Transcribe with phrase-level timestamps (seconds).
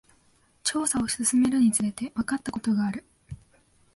[0.63, 3.05] 調査を進めるにつれて、わかったことがある。